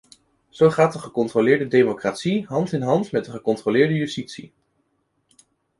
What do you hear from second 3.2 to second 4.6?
de gecontroleerde justitie.